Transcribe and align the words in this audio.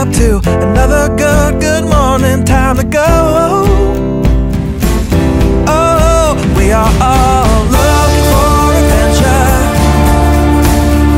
up 0.00 0.10
to 0.14 0.38
another 0.62 1.14
good, 1.14 1.60
good 1.60 1.84
morning. 1.84 2.42
Time 2.42 2.76
to 2.76 2.84
go. 2.84 3.04
Oh, 5.68 6.54
we 6.56 6.72
are 6.72 6.90
all 7.02 7.64
looking 7.76 8.24
for 8.32 8.72
adventure. 8.80 9.52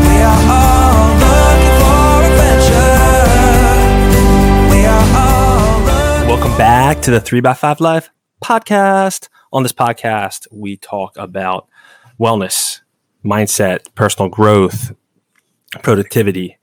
We 0.08 0.18
are 0.30 0.42
all 0.58 1.14
looking 1.22 1.76
for 1.78 2.26
adventure. 2.26 3.06
We 4.74 4.80
are 4.84 5.06
all 5.16 6.26
Welcome 6.26 6.56
back 6.58 7.02
to 7.02 7.12
the 7.12 7.20
3x5 7.20 7.78
Live 7.78 8.10
podcast. 8.42 9.28
On 9.52 9.62
this 9.62 9.72
podcast, 9.72 10.48
we 10.50 10.76
talk 10.76 11.16
about 11.16 11.68
wellness, 12.18 12.80
mindset, 13.24 13.94
personal 13.94 14.28
growth, 14.28 14.92
productivity. 15.82 16.58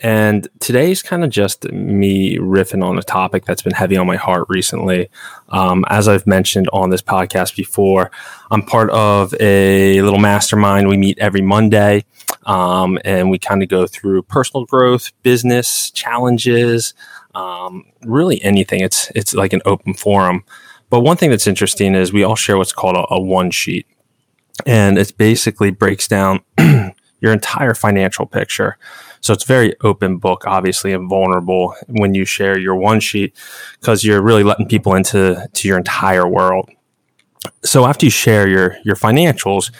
And 0.00 0.48
today's 0.60 1.02
kind 1.02 1.24
of 1.24 1.30
just 1.30 1.64
me 1.72 2.38
riffing 2.38 2.84
on 2.84 2.98
a 2.98 3.02
topic 3.02 3.44
that's 3.44 3.62
been 3.62 3.72
heavy 3.72 3.96
on 3.96 4.06
my 4.06 4.16
heart 4.16 4.46
recently. 4.48 5.10
Um, 5.48 5.84
as 5.88 6.06
I've 6.06 6.26
mentioned 6.26 6.68
on 6.72 6.90
this 6.90 7.02
podcast 7.02 7.56
before, 7.56 8.10
I'm 8.50 8.62
part 8.62 8.90
of 8.90 9.34
a 9.40 10.00
little 10.02 10.20
mastermind. 10.20 10.88
We 10.88 10.96
meet 10.96 11.18
every 11.18 11.42
Monday 11.42 12.04
um, 12.46 12.98
and 13.04 13.30
we 13.30 13.38
kind 13.38 13.62
of 13.62 13.68
go 13.68 13.86
through 13.86 14.22
personal 14.22 14.64
growth, 14.66 15.10
business 15.22 15.90
challenges, 15.90 16.94
um, 17.34 17.84
really 18.02 18.42
anything. 18.42 18.80
It's 18.80 19.10
it's 19.14 19.34
like 19.34 19.52
an 19.52 19.62
open 19.64 19.94
forum. 19.94 20.44
But 20.90 21.00
one 21.00 21.16
thing 21.16 21.30
that's 21.30 21.46
interesting 21.46 21.94
is 21.94 22.12
we 22.12 22.24
all 22.24 22.36
share 22.36 22.56
what's 22.56 22.72
called 22.72 22.96
a, 22.96 23.14
a 23.14 23.20
one 23.20 23.50
sheet, 23.50 23.86
and 24.64 24.96
it 24.96 25.16
basically 25.18 25.70
breaks 25.70 26.08
down 26.08 26.40
your 27.20 27.32
entire 27.32 27.74
financial 27.74 28.26
picture. 28.26 28.76
So 29.20 29.32
it's 29.32 29.44
very 29.44 29.74
open 29.82 30.18
book, 30.18 30.44
obviously, 30.46 30.92
and 30.92 31.08
vulnerable 31.08 31.74
when 31.88 32.14
you 32.14 32.24
share 32.24 32.58
your 32.58 32.76
one 32.76 33.00
sheet 33.00 33.36
because 33.80 34.04
you're 34.04 34.22
really 34.22 34.44
letting 34.44 34.68
people 34.68 34.94
into 34.94 35.48
to 35.52 35.68
your 35.68 35.78
entire 35.78 36.26
world. 36.28 36.70
So 37.64 37.86
after 37.86 38.06
you 38.06 38.10
share 38.10 38.48
your 38.48 38.76
your 38.84 38.96
financials, 38.96 39.70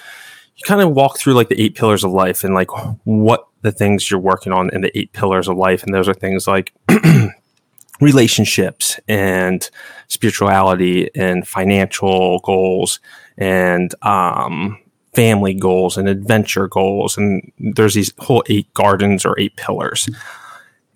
you 0.57 0.65
kind 0.65 0.81
of 0.81 0.91
walk 0.91 1.19
through 1.19 1.35
like 1.35 1.49
the 1.49 1.61
eight 1.61 1.75
pillars 1.75 2.05
of 2.05 2.11
life 2.11 2.43
and 2.43 2.55
like 2.55 2.71
what 3.05 3.47
the 3.63 3.73
things 3.73 4.11
you're 4.11 4.21
working 4.21 4.53
on 4.53 4.71
in 4.71 4.81
the 4.81 4.97
eight 4.99 5.13
pillars 5.13 5.49
of 5.49 5.57
life, 5.57 5.83
and 5.83 5.95
those 5.95 6.09
are 6.09 6.15
things 6.15 6.47
like 6.47 6.73
relationships 8.01 8.99
and 9.09 9.71
spirituality 10.09 11.11
and 11.15 11.47
financial 11.47 12.39
goals 12.41 13.01
and 13.37 13.95
um, 14.03 14.79
family 15.19 15.53
goals 15.53 15.97
and 15.97 16.09
adventure 16.09 16.69
goals. 16.69 17.17
And 17.19 17.51
there's 17.59 17.95
these 17.95 18.13
whole 18.19 18.45
eight 18.49 18.73
gardens 18.73 19.27
or 19.27 19.35
eight 19.37 19.57
pillars. 19.57 20.09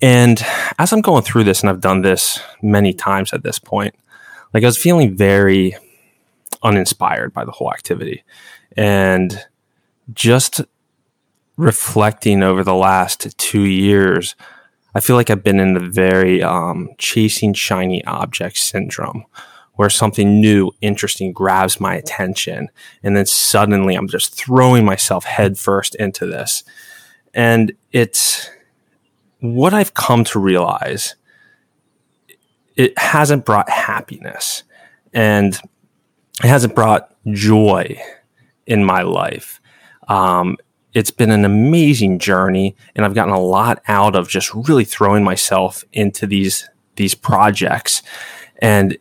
And 0.00 0.40
as 0.78 0.92
I'm 0.92 1.00
going 1.00 1.24
through 1.24 1.42
this, 1.42 1.60
and 1.60 1.68
I've 1.68 1.80
done 1.80 2.02
this 2.02 2.38
many 2.62 2.92
times 2.92 3.32
at 3.32 3.42
this 3.42 3.58
point, 3.58 3.96
like 4.54 4.62
I 4.62 4.66
was 4.66 4.78
feeling 4.78 5.16
very 5.16 5.76
uninspired 6.62 7.34
by 7.34 7.44
the 7.44 7.50
whole 7.50 7.72
activity. 7.72 8.22
And 8.76 9.44
just 10.12 10.60
reflecting 11.56 12.44
over 12.44 12.62
the 12.62 12.76
last 12.76 13.36
two 13.38 13.64
years, 13.64 14.36
I 14.94 15.00
feel 15.00 15.16
like 15.16 15.30
I've 15.30 15.42
been 15.42 15.58
in 15.58 15.74
the 15.74 15.80
very 15.80 16.44
um, 16.44 16.90
chasing 16.98 17.54
shiny 17.54 18.04
object 18.04 18.56
syndrome, 18.58 19.24
where 19.82 19.90
something 19.90 20.40
new, 20.40 20.70
interesting 20.80 21.32
grabs 21.32 21.80
my 21.80 21.96
attention, 21.96 22.68
and 23.02 23.16
then 23.16 23.26
suddenly 23.26 23.96
I'm 23.96 24.06
just 24.06 24.32
throwing 24.32 24.84
myself 24.84 25.24
headfirst 25.24 25.96
into 25.96 26.24
this. 26.24 26.62
And 27.34 27.72
it's 27.90 28.48
what 29.40 29.74
I've 29.74 29.94
come 29.94 30.22
to 30.26 30.38
realize. 30.38 31.16
It 32.76 32.96
hasn't 32.96 33.44
brought 33.44 33.68
happiness, 33.68 34.62
and 35.12 35.54
it 36.44 36.46
hasn't 36.46 36.76
brought 36.76 37.12
joy 37.32 38.00
in 38.64 38.84
my 38.84 39.02
life. 39.02 39.60
Um, 40.06 40.58
it's 40.94 41.10
been 41.10 41.32
an 41.32 41.44
amazing 41.44 42.20
journey 42.20 42.76
and 42.94 43.04
I've 43.04 43.16
gotten 43.16 43.34
a 43.34 43.40
lot 43.40 43.82
out 43.88 44.14
of 44.14 44.28
just 44.28 44.54
really 44.54 44.84
throwing 44.84 45.24
myself 45.24 45.82
into 45.92 46.24
these 46.28 46.68
these 46.94 47.14
projects 47.14 48.02
and 48.60 48.96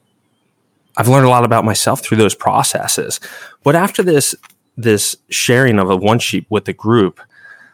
I've 0.98 1.08
learned 1.08 1.26
a 1.26 1.30
lot 1.30 1.46
about 1.46 1.66
myself 1.66 2.02
through 2.02 2.18
those 2.18 2.36
processes. 2.36 3.20
But 3.64 3.76
after 3.76 4.04
this 4.04 4.36
this 4.78 5.16
sharing 5.30 5.80
of 5.80 5.90
a 5.90 5.96
one 5.96 6.20
sheet 6.20 6.46
with 6.50 6.66
the 6.66 6.74
group, 6.74 7.20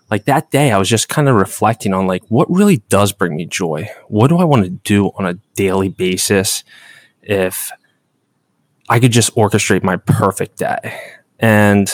like 0.10 0.26
that 0.26 0.52
day 0.52 0.72
I 0.72 0.78
was 0.78 0.90
just 0.90 1.10
kind 1.10 1.30
of 1.30 1.36
reflecting 1.36 1.94
on 1.94 2.08
like 2.08 2.24
what 2.30 2.50
really 2.50 2.78
does 2.90 3.12
bring 3.12 3.36
me 3.36 3.46
joy? 3.46 3.90
What 4.08 4.28
do 4.28 4.38
I 4.38 4.44
want 4.44 4.64
to 4.64 4.70
do 4.70 5.08
on 5.18 5.26
a 5.26 5.36
daily 5.56 5.90
basis 5.90 6.64
if 7.22 7.72
I 8.90 9.00
could 9.00 9.12
just 9.12 9.36
orchestrate 9.36 9.84
my 9.84 9.98
perfect 9.98 10.58
day? 10.58 11.00
And 11.40 11.90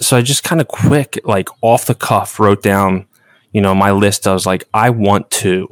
so 0.00 0.16
I 0.16 0.22
just 0.22 0.44
kind 0.44 0.60
of 0.60 0.68
quick, 0.68 1.20
like 1.24 1.48
off 1.60 1.86
the 1.86 1.94
cuff, 1.94 2.38
wrote 2.38 2.62
down, 2.62 3.06
you 3.52 3.60
know, 3.60 3.74
my 3.74 3.90
list. 3.90 4.26
I 4.26 4.32
was 4.32 4.46
like, 4.46 4.64
I 4.72 4.90
want 4.90 5.30
to. 5.32 5.68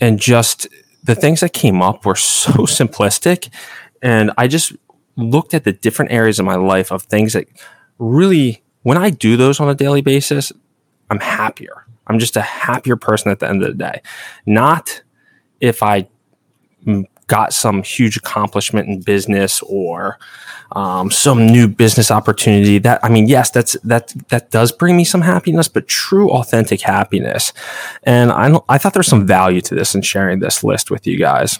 And 0.00 0.18
just 0.18 0.66
the 1.02 1.14
things 1.14 1.40
that 1.40 1.52
came 1.52 1.82
up 1.82 2.04
were 2.04 2.16
so 2.16 2.52
simplistic. 2.66 3.52
And 4.02 4.32
I 4.36 4.48
just 4.48 4.72
looked 5.16 5.54
at 5.54 5.64
the 5.64 5.72
different 5.72 6.12
areas 6.12 6.38
of 6.38 6.46
my 6.46 6.56
life 6.56 6.90
of 6.90 7.02
things 7.02 7.34
that 7.34 7.46
really, 7.98 8.62
when 8.82 8.98
I 8.98 9.10
do 9.10 9.36
those 9.36 9.60
on 9.60 9.68
a 9.68 9.74
daily 9.74 10.00
basis, 10.00 10.52
I'm 11.10 11.20
happier. 11.20 11.86
I'm 12.06 12.18
just 12.18 12.36
a 12.36 12.42
happier 12.42 12.96
person 12.96 13.30
at 13.30 13.38
the 13.38 13.48
end 13.48 13.62
of 13.62 13.68
the 13.68 13.74
day. 13.74 14.02
Not 14.46 15.02
if 15.60 15.82
I 15.82 16.08
got 17.32 17.54
some 17.54 17.82
huge 17.82 18.18
accomplishment 18.18 18.86
in 18.86 19.00
business 19.00 19.62
or 19.62 20.18
um, 20.72 21.10
some 21.10 21.46
new 21.46 21.66
business 21.66 22.10
opportunity 22.10 22.76
that 22.76 23.00
i 23.02 23.08
mean 23.08 23.26
yes 23.26 23.48
that's 23.48 23.72
that 23.84 24.12
that 24.28 24.50
does 24.50 24.70
bring 24.70 24.98
me 24.98 25.04
some 25.04 25.22
happiness 25.22 25.66
but 25.66 25.88
true 25.88 26.30
authentic 26.30 26.82
happiness. 26.82 27.54
And 28.02 28.30
i 28.30 28.54
i 28.68 28.76
thought 28.76 28.92
there's 28.92 29.06
some 29.06 29.26
value 29.26 29.62
to 29.62 29.74
this 29.74 29.94
in 29.94 30.02
sharing 30.02 30.40
this 30.40 30.62
list 30.62 30.90
with 30.90 31.06
you 31.06 31.16
guys. 31.16 31.58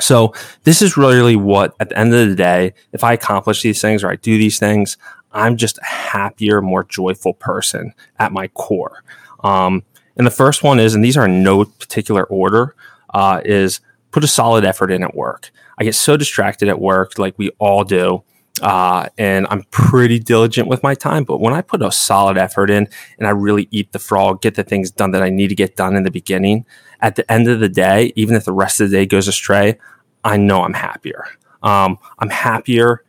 So 0.00 0.32
this 0.64 0.80
is 0.80 0.96
really 0.96 1.36
what 1.36 1.74
at 1.78 1.90
the 1.90 1.98
end 1.98 2.14
of 2.14 2.26
the 2.26 2.34
day 2.34 2.72
if 2.92 3.04
i 3.04 3.12
accomplish 3.12 3.60
these 3.60 3.82
things 3.82 4.02
or 4.02 4.08
i 4.10 4.16
do 4.16 4.38
these 4.38 4.58
things 4.58 4.96
i'm 5.32 5.58
just 5.58 5.76
a 5.78 5.84
happier 5.84 6.62
more 6.62 6.84
joyful 6.84 7.34
person 7.34 7.92
at 8.18 8.32
my 8.32 8.48
core. 8.48 9.04
Um, 9.44 9.82
and 10.16 10.26
the 10.26 10.38
first 10.42 10.62
one 10.62 10.80
is 10.80 10.94
and 10.94 11.04
these 11.04 11.18
are 11.18 11.26
in 11.26 11.42
no 11.42 11.66
particular 11.66 12.24
order 12.24 12.74
uh, 13.12 13.42
is 13.44 13.80
put 14.12 14.22
a 14.22 14.28
solid 14.28 14.64
effort 14.64 14.92
in 14.92 15.02
at 15.02 15.14
work. 15.14 15.50
I 15.78 15.84
get 15.84 15.94
so 15.94 16.16
distracted 16.16 16.68
at 16.68 16.80
work, 16.80 17.18
like 17.18 17.34
we 17.38 17.50
all 17.58 17.82
do. 17.82 18.22
Uh, 18.60 19.08
and 19.16 19.46
I'm 19.50 19.64
pretty 19.70 20.18
diligent 20.18 20.68
with 20.68 20.82
my 20.82 20.94
time. 20.94 21.24
But 21.24 21.40
when 21.40 21.54
I 21.54 21.62
put 21.62 21.82
a 21.82 21.90
solid 21.90 22.36
effort 22.36 22.70
in 22.70 22.86
and 23.18 23.26
I 23.26 23.30
really 23.30 23.66
eat 23.70 23.92
the 23.92 23.98
frog, 23.98 24.42
get 24.42 24.54
the 24.54 24.62
things 24.62 24.90
done 24.90 25.10
that 25.12 25.22
I 25.22 25.30
need 25.30 25.48
to 25.48 25.54
get 25.54 25.74
done 25.74 25.96
in 25.96 26.04
the 26.04 26.10
beginning, 26.10 26.66
at 27.00 27.16
the 27.16 27.30
end 27.32 27.48
of 27.48 27.60
the 27.60 27.68
day, 27.68 28.12
even 28.14 28.36
if 28.36 28.44
the 28.44 28.52
rest 28.52 28.80
of 28.80 28.90
the 28.90 28.96
day 28.96 29.06
goes 29.06 29.26
astray, 29.26 29.78
I 30.22 30.36
know 30.36 30.62
I'm 30.62 30.74
happier. 30.74 31.24
Um, 31.62 31.98
I'm 32.18 32.30
happier 32.30 33.02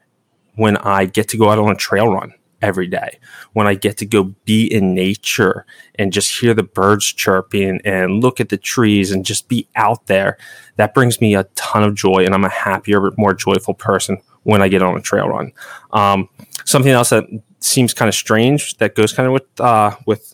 when 0.56 0.78
I 0.78 1.06
get 1.06 1.28
to 1.30 1.38
go 1.38 1.50
out 1.50 1.59
on 1.59 1.70
a 1.70 1.75
trail 1.75 2.08
run 2.08 2.34
every 2.63 2.88
day, 2.88 3.19
when 3.51 3.68
I 3.68 3.75
get 3.75 3.97
to 3.97 4.06
go 4.06 4.34
be 4.46 4.66
in 4.66 4.96
nature 4.96 5.66
and 5.96 6.13
just 6.13 6.40
hear 6.40 6.53
the 6.53 6.63
birds 6.63 7.06
chirping 7.06 7.81
and 7.84 8.24
look 8.24 8.40
at 8.40 8.47
the 8.50 8.57
trees 8.57 9.12
and 9.12 9.25
just 9.25 9.50
be 9.50 9.68
out 9.75 10.07
there, 10.07 10.38
that 10.78 10.94
brings 10.94 11.19
me 11.19 11.35
a 11.35 11.44
ton 11.56 11.84
of 11.84 11.94
joy. 11.94 12.25
And 12.25 12.34
I'm 12.34 12.46
a 12.46 12.50
happier, 12.50 13.12
more 13.18 13.34
joyful 13.34 13.73
person 13.73 14.18
when 14.44 14.62
I 14.62 14.69
get 14.69 14.81
on 14.81 14.97
a 14.97 15.02
trail 15.02 15.28
run. 15.28 15.52
Um, 15.91 16.29
something 16.66 16.91
else 16.91 17.09
that 17.09 17.25
seems 17.59 17.94
kind 17.94 18.07
of 18.07 18.16
strange 18.16 18.78
that 18.78 18.96
goes 18.96 19.12
kind 19.12 19.28
of 19.28 19.34
with, 19.34 19.62
uh, 19.62 19.96
with 20.07 20.34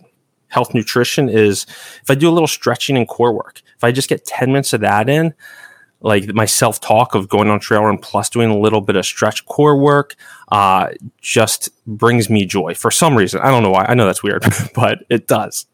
health 0.49 0.73
nutrition 0.73 1.29
is 1.29 1.65
if 2.01 2.09
I 2.09 2.15
do 2.15 2.29
a 2.29 2.31
little 2.31 2.47
stretching 2.47 2.95
and 2.95 3.07
core 3.07 3.33
work, 3.33 3.61
if 3.75 3.83
I 3.83 3.91
just 3.91 4.07
get 4.07 4.25
10 4.25 4.49
minutes 4.49 4.73
of 4.73 4.81
that 4.81 5.09
in, 5.09 5.33
like 6.01 6.33
my 6.33 6.45
self 6.45 6.79
talk 6.79 7.15
of 7.15 7.27
going 7.27 7.49
on 7.49 7.59
trail 7.59 7.83
run 7.83 7.97
plus 7.97 8.29
doing 8.29 8.49
a 8.49 8.57
little 8.57 8.81
bit 8.81 8.95
of 8.95 9.05
stretch 9.05 9.45
core 9.45 9.77
work 9.77 10.15
uh, 10.51 10.89
just 11.21 11.69
brings 11.85 12.29
me 12.29 12.45
joy 12.45 12.73
for 12.73 12.89
some 12.89 13.15
reason. 13.15 13.41
I 13.41 13.49
don't 13.49 13.63
know 13.63 13.71
why. 13.71 13.85
I 13.87 13.93
know 13.93 14.05
that's 14.05 14.23
weird, 14.23 14.45
but 14.75 14.99
it 15.09 15.27
does. 15.27 15.65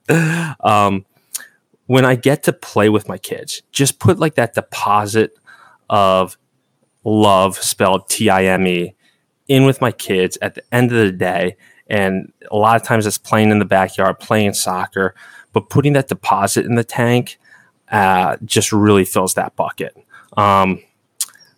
Um, 0.60 1.06
when 1.88 2.06
I 2.06 2.16
get 2.16 2.44
to 2.44 2.54
play 2.54 2.90
with 2.90 3.08
my 3.08 3.18
kids, 3.18 3.62
just 3.72 4.00
put 4.00 4.18
like 4.18 4.36
that 4.36 4.56
deposit 4.56 5.38
of 5.90 6.38
love 7.04 7.58
spelled 7.58 8.10
T 8.10 8.30
I 8.30 8.46
M 8.46 8.66
E 8.66 8.96
in 9.48 9.66
with 9.66 9.82
my 9.82 9.92
kids 9.92 10.38
at 10.42 10.56
the 10.56 10.64
end 10.74 10.92
of 10.92 10.98
the 10.98 11.12
day. 11.12 11.56
And 11.88 12.34
a 12.50 12.58
lot 12.58 12.76
of 12.76 12.84
times 12.84 13.06
it's 13.06 13.20
playing 13.20 13.52
in 13.52 13.60
the 13.60 13.66
backyard, 13.66 14.20
playing 14.20 14.54
soccer, 14.54 15.14
but 15.54 15.70
putting 15.70 15.94
that 15.94 16.08
deposit 16.08 16.66
in 16.66 16.74
the 16.74 16.84
tank 16.84 17.38
uh, 17.92 18.38
just 18.44 18.72
really 18.72 19.06
fills 19.06 19.36
that 19.36 19.56
bucket. 19.56 19.96
Um, 20.38 20.84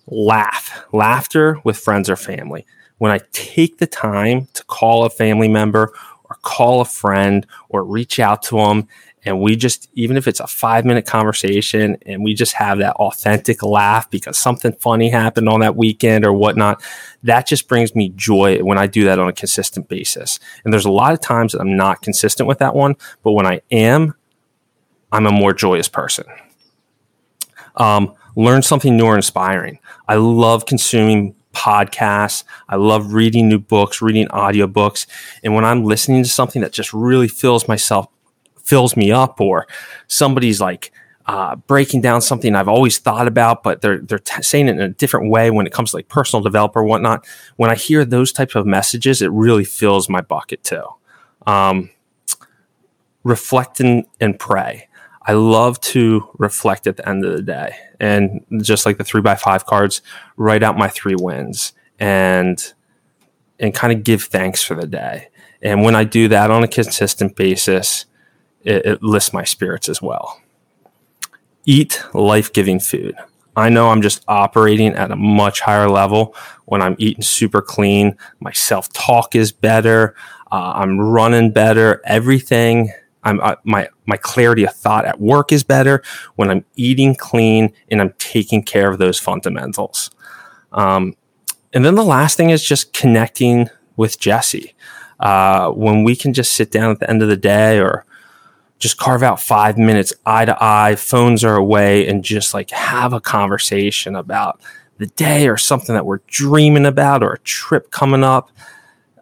laugh, 0.07 0.85
laughter 0.91 1.59
with 1.63 1.77
friends 1.77 2.09
or 2.09 2.15
family. 2.15 2.65
When 2.97 3.11
I 3.11 3.19
take 3.31 3.77
the 3.77 3.87
time 3.87 4.47
to 4.53 4.63
call 4.65 5.05
a 5.05 5.09
family 5.09 5.47
member 5.47 5.93
or 6.29 6.37
call 6.41 6.81
a 6.81 6.85
friend 6.85 7.45
or 7.69 7.83
reach 7.83 8.19
out 8.19 8.41
to 8.43 8.57
them 8.57 8.87
and 9.25 9.41
we 9.41 9.55
just 9.55 9.89
even 9.93 10.17
if 10.17 10.27
it's 10.27 10.39
a 10.39 10.47
five 10.47 10.85
minute 10.85 11.05
conversation 11.05 11.97
and 12.05 12.23
we 12.23 12.33
just 12.33 12.53
have 12.53 12.79
that 12.79 12.95
authentic 12.95 13.61
laugh 13.63 14.09
because 14.09 14.37
something 14.37 14.71
funny 14.73 15.09
happened 15.09 15.49
on 15.49 15.59
that 15.59 15.75
weekend 15.75 16.25
or 16.25 16.33
whatnot 16.33 16.81
that 17.23 17.47
just 17.47 17.67
brings 17.67 17.95
me 17.95 18.09
joy 18.15 18.57
when 18.63 18.77
i 18.77 18.87
do 18.87 19.03
that 19.05 19.19
on 19.19 19.27
a 19.27 19.33
consistent 19.33 19.87
basis 19.87 20.39
and 20.63 20.73
there's 20.73 20.85
a 20.85 20.91
lot 20.91 21.13
of 21.13 21.21
times 21.21 21.51
that 21.51 21.61
i'm 21.61 21.75
not 21.75 22.01
consistent 22.01 22.47
with 22.47 22.59
that 22.59 22.75
one 22.75 22.95
but 23.23 23.33
when 23.33 23.45
i 23.45 23.61
am 23.71 24.13
i'm 25.11 25.25
a 25.25 25.31
more 25.31 25.53
joyous 25.53 25.87
person 25.87 26.25
um, 27.77 28.15
learn 28.37 28.61
something 28.61 28.95
new 28.95 29.05
or 29.05 29.15
inspiring 29.15 29.79
i 30.07 30.15
love 30.15 30.65
consuming 30.65 31.35
podcasts. 31.57 32.43
I 32.69 32.75
love 32.75 33.13
reading 33.13 33.49
new 33.49 33.57
books, 33.57 33.99
reading 33.99 34.27
audiobooks. 34.27 35.07
And 35.43 35.55
when 35.55 35.65
I'm 35.65 35.83
listening 35.83 36.21
to 36.21 36.29
something 36.29 36.61
that 36.61 36.71
just 36.71 36.93
really 36.93 37.27
fills 37.27 37.67
myself 37.67 38.05
fills 38.63 38.95
me 38.95 39.11
up 39.11 39.39
or 39.41 39.65
somebody's 40.07 40.59
like 40.61 40.91
uh, 41.25 41.55
breaking 41.55 42.01
down 42.01 42.21
something 42.21 42.53
I've 42.53 42.67
always 42.67 42.99
thought 42.99 43.27
about, 43.27 43.63
but 43.63 43.81
they're 43.81 43.99
they're 43.99 44.19
t- 44.19 44.43
saying 44.43 44.67
it 44.67 44.75
in 44.75 44.81
a 44.81 44.89
different 44.89 45.31
way 45.31 45.49
when 45.49 45.65
it 45.65 45.73
comes 45.73 45.91
to 45.91 45.97
like 45.97 46.09
personal 46.09 46.43
developer 46.43 46.79
or 46.79 46.83
whatnot. 46.83 47.25
When 47.55 47.69
I 47.69 47.75
hear 47.75 48.05
those 48.05 48.31
types 48.31 48.55
of 48.55 48.65
messages, 48.65 49.21
it 49.21 49.31
really 49.31 49.65
fills 49.65 50.07
my 50.07 50.21
bucket 50.21 50.63
too. 50.63 50.83
Um, 51.45 51.89
reflect 53.23 53.79
and, 53.79 54.05
and 54.21 54.39
pray. 54.39 54.86
I 55.27 55.33
love 55.33 55.79
to 55.81 56.29
reflect 56.37 56.87
at 56.87 56.97
the 56.97 57.07
end 57.07 57.25
of 57.25 57.35
the 57.35 57.43
day, 57.43 57.75
and 57.99 58.45
just 58.61 58.85
like 58.85 58.97
the 58.97 59.03
three 59.03 59.21
by 59.21 59.35
five 59.35 59.65
cards, 59.65 60.01
write 60.37 60.63
out 60.63 60.77
my 60.77 60.87
three 60.87 61.15
wins 61.15 61.73
and 61.99 62.73
and 63.59 63.73
kind 63.73 63.91
of 63.91 64.03
give 64.03 64.23
thanks 64.23 64.63
for 64.63 64.75
the 64.75 64.87
day. 64.87 65.29
And 65.61 65.83
when 65.83 65.95
I 65.95 66.03
do 66.03 66.27
that 66.29 66.51
on 66.51 66.63
a 66.63 66.67
consistent 66.67 67.35
basis, 67.35 68.05
it, 68.61 68.85
it 68.85 69.03
lifts 69.03 69.33
my 69.33 69.43
spirits 69.43 69.89
as 69.89 70.01
well. 70.01 70.39
Eat 71.65 72.03
life 72.13 72.53
giving 72.53 72.79
food. 72.79 73.15
I 73.55 73.69
know 73.69 73.89
I'm 73.89 74.03
just 74.03 74.23
operating 74.27 74.93
at 74.93 75.09
a 75.09 75.15
much 75.15 75.61
higher 75.61 75.89
level 75.89 76.35
when 76.65 76.81
I'm 76.81 76.95
eating 76.99 77.23
super 77.23 77.61
clean. 77.61 78.15
My 78.39 78.51
self 78.51 78.93
talk 78.93 79.35
is 79.35 79.51
better. 79.51 80.15
Uh, 80.51 80.73
I'm 80.75 80.99
running 80.99 81.51
better. 81.51 82.01
Everything. 82.05 82.93
I'm 83.27 83.41
uh, 83.41 83.55
my 83.63 83.89
my 84.05 84.17
clarity 84.17 84.63
of 84.63 84.73
thought 84.73 85.05
at 85.05 85.19
work 85.19 85.51
is 85.51 85.63
better 85.63 86.01
when 86.35 86.49
I'm 86.49 86.63
eating 86.75 87.13
clean 87.13 87.73
and 87.89 88.01
I'm 88.01 88.13
taking 88.17 88.63
care 88.63 88.89
of 88.89 88.97
those 88.97 89.19
fundamentals. 89.19 90.09
Um, 90.71 91.15
and 91.73 91.83
then 91.83 91.95
the 91.95 92.05
last 92.05 92.37
thing 92.37 92.49
is 92.49 92.63
just 92.63 92.93
connecting 92.93 93.69
with 93.97 94.19
Jesse. 94.19 94.73
Uh, 95.19 95.71
when 95.71 96.03
we 96.03 96.15
can 96.15 96.33
just 96.33 96.53
sit 96.53 96.71
down 96.71 96.91
at 96.91 96.99
the 96.99 97.09
end 97.09 97.21
of 97.21 97.27
the 97.27 97.37
day 97.37 97.79
or 97.79 98.05
just 98.79 98.97
carve 98.97 99.23
out 99.23 99.41
five 99.41 99.77
minutes 99.77 100.13
eye 100.25 100.45
to 100.45 100.55
eye, 100.63 100.95
phones 100.95 101.43
are 101.43 101.55
away, 101.55 102.07
and 102.07 102.23
just 102.23 102.53
like 102.53 102.69
have 102.69 103.11
a 103.11 103.19
conversation 103.19 104.15
about 104.15 104.61
the 104.99 105.07
day 105.07 105.47
or 105.47 105.57
something 105.57 105.93
that 105.95 106.05
we're 106.05 106.21
dreaming 106.27 106.85
about 106.85 107.23
or 107.23 107.33
a 107.33 107.39
trip 107.39 107.91
coming 107.91 108.23
up. 108.23 108.51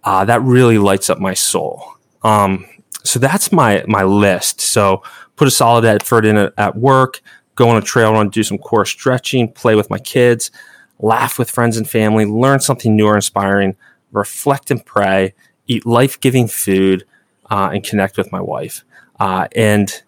Uh, 0.03 0.25
that 0.25 0.41
really 0.41 0.77
lights 0.77 1.09
up 1.09 1.19
my 1.19 1.33
soul. 1.33 1.95
Um, 2.21 2.67
so 3.05 3.19
that's 3.19 3.51
my 3.51 3.83
my 3.87 4.03
list. 4.03 4.61
So 4.61 5.03
put 5.35 5.47
a 5.47 5.51
solid 5.51 5.85
effort 5.85 6.25
in 6.25 6.37
at 6.57 6.75
work, 6.75 7.21
go 7.55 7.69
on 7.69 7.77
a 7.77 7.81
trail 7.81 8.13
run, 8.13 8.29
do 8.29 8.43
some 8.43 8.57
core 8.57 8.85
stretching, 8.85 9.51
play 9.51 9.75
with 9.75 9.89
my 9.89 9.99
kids, 9.99 10.51
laugh 10.99 11.37
with 11.39 11.49
friends 11.49 11.77
and 11.77 11.89
family, 11.89 12.25
learn 12.25 12.59
something 12.59 12.95
new 12.95 13.07
or 13.07 13.15
inspiring, 13.15 13.75
reflect 14.11 14.71
and 14.71 14.85
pray, 14.85 15.33
eat 15.67 15.85
life 15.85 16.19
giving 16.19 16.47
food, 16.47 17.05
uh, 17.49 17.69
and 17.73 17.83
connect 17.83 18.17
with 18.17 18.31
my 18.31 18.41
wife. 18.41 18.83
Uh, 19.19 19.47
and 19.55 20.03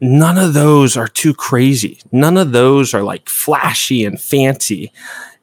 none 0.00 0.38
of 0.38 0.54
those 0.54 0.96
are 0.96 1.08
too 1.08 1.34
crazy. 1.34 2.00
None 2.12 2.36
of 2.36 2.52
those 2.52 2.94
are 2.94 3.02
like 3.02 3.28
flashy 3.28 4.04
and 4.04 4.20
fancy. 4.20 4.92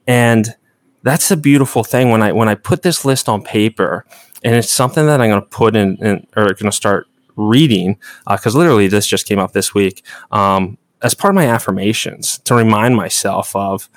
And 0.08 0.56
that's 1.04 1.32
a 1.32 1.38
beautiful 1.38 1.84
thing 1.84 2.12
when 2.12 2.22
I 2.22 2.32
when 2.32 2.48
I 2.48 2.56
put 2.56 2.84
this 2.84 3.04
list 3.06 3.28
on 3.28 3.42
paper, 3.42 4.06
and 4.44 4.56
it's 4.56 4.72
something 4.72 5.06
that 5.06 5.22
I'm 5.22 5.30
going 5.30 5.42
to 5.42 5.48
put 5.48 5.76
in, 5.76 5.98
in 5.98 6.28
or 6.36 6.46
going 6.46 6.66
to 6.66 6.72
start 6.72 7.08
reading 7.36 7.98
because 8.30 8.56
uh, 8.56 8.60
literally 8.60 8.88
this 8.88 9.08
just 9.08 9.26
came 9.26 9.40
up 9.40 9.54
this 9.54 9.74
week 9.74 10.04
um, 10.32 10.78
as 11.02 11.14
part 11.14 11.32
of 11.32 11.36
my 11.36 11.46
affirmations 11.46 12.40
to 12.40 12.56
remind 12.56 12.96
myself 12.96 13.56
of, 13.56 13.90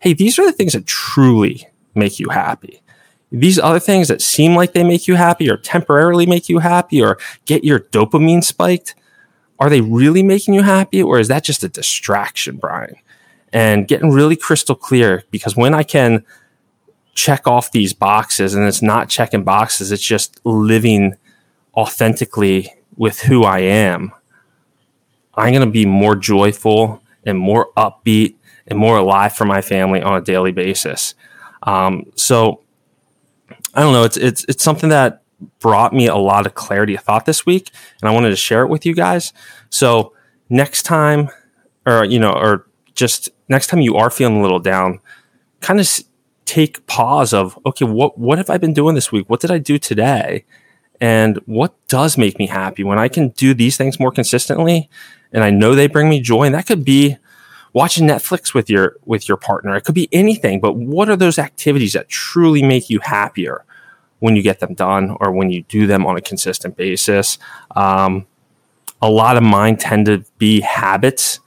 hey, 0.00 0.12
these 0.12 0.38
are 0.38 0.46
the 0.46 0.52
things 0.52 0.74
that 0.74 0.86
truly 0.86 1.68
make 1.94 2.18
you 2.18 2.28
happy 2.30 2.82
these 3.32 3.58
other 3.58 3.80
things 3.80 4.08
that 4.08 4.20
seem 4.20 4.54
like 4.54 4.74
they 4.74 4.84
make 4.84 5.08
you 5.08 5.14
happy 5.14 5.50
or 5.50 5.56
temporarily 5.56 6.26
make 6.26 6.48
you 6.48 6.58
happy 6.58 7.02
or 7.02 7.18
get 7.46 7.64
your 7.64 7.80
dopamine 7.80 8.44
spiked, 8.44 8.94
are 9.58 9.70
they 9.70 9.80
really 9.80 10.22
making 10.22 10.52
you 10.52 10.62
happy 10.62 11.02
or 11.02 11.18
is 11.18 11.28
that 11.28 11.42
just 11.42 11.64
a 11.64 11.68
distraction, 11.68 12.56
Brian? 12.56 12.94
And 13.52 13.88
getting 13.88 14.10
really 14.10 14.36
crystal 14.36 14.74
clear 14.74 15.24
because 15.30 15.56
when 15.56 15.74
I 15.74 15.82
can 15.82 16.24
check 17.14 17.46
off 17.46 17.72
these 17.72 17.92
boxes 17.92 18.54
and 18.54 18.66
it's 18.66 18.82
not 18.82 19.08
checking 19.08 19.44
boxes, 19.44 19.92
it's 19.92 20.02
just 20.02 20.40
living 20.44 21.16
authentically 21.74 22.72
with 22.96 23.20
who 23.20 23.44
I 23.44 23.60
am, 23.60 24.12
I'm 25.34 25.52
going 25.52 25.64
to 25.66 25.70
be 25.70 25.86
more 25.86 26.14
joyful 26.14 27.02
and 27.24 27.38
more 27.38 27.70
upbeat 27.76 28.36
and 28.66 28.78
more 28.78 28.98
alive 28.98 29.34
for 29.34 29.44
my 29.44 29.60
family 29.60 30.02
on 30.02 30.14
a 30.14 30.20
daily 30.20 30.52
basis. 30.52 31.14
Um, 31.62 32.06
so 32.16 32.62
I 33.74 33.80
don't 33.80 33.92
know. 33.92 34.04
It's 34.04 34.16
it's 34.16 34.44
it's 34.48 34.62
something 34.62 34.90
that 34.90 35.22
brought 35.58 35.92
me 35.92 36.06
a 36.06 36.16
lot 36.16 36.46
of 36.46 36.54
clarity 36.54 36.94
of 36.94 37.02
thought 37.02 37.24
this 37.24 37.46
week, 37.46 37.70
and 38.00 38.08
I 38.08 38.12
wanted 38.12 38.30
to 38.30 38.36
share 38.36 38.62
it 38.62 38.68
with 38.68 38.84
you 38.84 38.94
guys. 38.94 39.32
So 39.70 40.12
next 40.50 40.82
time, 40.82 41.30
or 41.86 42.04
you 42.04 42.18
know, 42.18 42.32
or 42.32 42.66
just 42.94 43.30
next 43.48 43.68
time 43.68 43.80
you 43.80 43.96
are 43.96 44.10
feeling 44.10 44.38
a 44.38 44.42
little 44.42 44.58
down, 44.58 45.00
kind 45.60 45.80
of 45.80 45.88
take 46.44 46.86
pause 46.86 47.32
of 47.32 47.58
okay, 47.66 47.84
what 47.84 48.18
what 48.18 48.38
have 48.38 48.50
I 48.50 48.58
been 48.58 48.74
doing 48.74 48.94
this 48.94 49.12
week? 49.12 49.28
What 49.28 49.40
did 49.40 49.50
I 49.50 49.58
do 49.58 49.78
today? 49.78 50.44
And 51.00 51.38
what 51.46 51.74
does 51.88 52.16
make 52.16 52.38
me 52.38 52.46
happy 52.46 52.84
when 52.84 52.98
I 52.98 53.08
can 53.08 53.30
do 53.30 53.54
these 53.54 53.76
things 53.76 53.98
more 53.98 54.12
consistently, 54.12 54.88
and 55.32 55.42
I 55.42 55.50
know 55.50 55.74
they 55.74 55.88
bring 55.88 56.08
me 56.08 56.20
joy, 56.20 56.44
and 56.44 56.54
that 56.54 56.66
could 56.66 56.84
be 56.84 57.16
watching 57.72 58.06
Netflix 58.06 58.54
with 58.54 58.70
your 58.70 58.96
with 59.04 59.28
your 59.28 59.36
partner. 59.36 59.76
It 59.76 59.82
could 59.82 59.94
be 59.94 60.08
anything, 60.12 60.60
but 60.60 60.74
what 60.74 61.08
are 61.08 61.16
those 61.16 61.38
activities 61.38 61.94
that 61.94 62.08
truly 62.08 62.62
make 62.62 62.90
you 62.90 63.00
happier 63.00 63.64
when 64.20 64.36
you 64.36 64.42
get 64.42 64.60
them 64.60 64.74
done 64.74 65.16
or 65.20 65.32
when 65.32 65.50
you 65.50 65.62
do 65.62 65.86
them 65.86 66.06
on 66.06 66.16
a 66.16 66.20
consistent 66.20 66.76
basis? 66.76 67.38
Um, 67.74 68.26
a 69.00 69.10
lot 69.10 69.36
of 69.36 69.42
mine 69.42 69.76
tend 69.76 70.06
to 70.06 70.24
be 70.38 70.60
habits. 70.60 71.40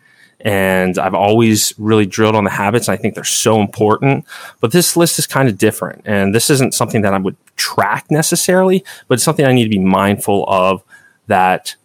And 0.46 0.98
I've 1.00 1.16
always 1.16 1.74
really 1.78 2.06
drilled 2.06 2.36
on 2.36 2.44
the 2.44 2.52
habits. 2.52 2.88
and 2.88 2.98
I 2.98 3.02
think 3.02 3.16
they're 3.16 3.24
so 3.24 3.60
important. 3.60 4.26
But 4.62 4.72
this 4.72 4.96
list 4.96 5.20
is 5.20 5.26
kind 5.26 5.50
of 5.50 5.58
different. 5.58 6.04
And 6.06 6.34
this 6.34 6.52
isn't 6.52 6.76
something 6.76 7.02
that 7.02 7.14
I 7.14 7.18
would 7.18 7.36
track 7.58 8.06
necessarily, 8.12 8.86
but 9.08 9.16
it's 9.16 9.24
something 9.24 9.44
I 9.44 9.54
need 9.54 9.64
to 9.64 9.70
be 9.70 9.80
mindful 9.80 10.46
of 10.48 10.84
that 11.28 11.76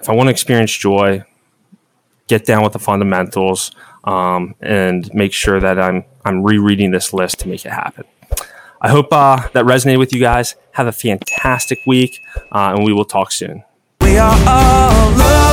if 0.00 0.08
I 0.08 0.14
want 0.14 0.28
to 0.28 0.30
experience 0.30 0.72
joy, 0.76 1.24
get 2.28 2.46
down 2.46 2.62
with 2.62 2.72
the 2.72 2.78
fundamentals, 2.78 3.72
um, 4.04 4.54
and 4.60 5.12
make 5.12 5.32
sure 5.32 5.60
that 5.60 5.78
I'm 5.78 6.04
I'm 6.24 6.42
rereading 6.42 6.92
this 6.92 7.12
list 7.12 7.40
to 7.40 7.48
make 7.48 7.64
it 7.64 7.72
happen. 7.72 8.04
I 8.80 8.88
hope 8.88 9.08
uh, 9.10 9.48
that 9.52 9.64
resonated 9.64 9.98
with 9.98 10.12
you 10.12 10.20
guys. 10.20 10.54
Have 10.72 10.86
a 10.86 10.92
fantastic 10.92 11.80
week, 11.86 12.20
uh, 12.52 12.74
and 12.76 12.84
we 12.84 12.92
will 12.92 13.04
talk 13.04 13.32
soon. 13.32 13.64
We 14.00 14.16
are 14.18 14.38
all 14.46 15.45